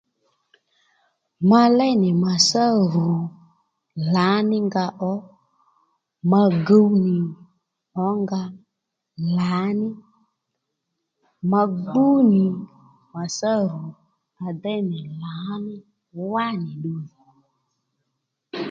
[1.49, 2.63] Ma léy nì màtsá
[2.93, 3.07] rù
[4.13, 5.13] lǎnínga ó
[6.31, 7.17] ma guw nì
[8.07, 8.41] ǒnga
[9.37, 9.87] lǎní
[11.49, 12.43] ma gbú nì
[13.13, 13.83] màtsá rù
[14.45, 15.73] à déy nì lǎní
[16.31, 17.11] wánì ddu nà